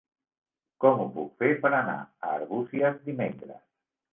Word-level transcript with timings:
Com 0.85 1.03
ho 1.03 1.05
puc 1.17 1.29
fer 1.45 1.51
per 1.65 1.73
anar 1.81 1.99
a 1.99 2.35
Arbúcies 2.39 2.99
dimecres? 3.07 3.63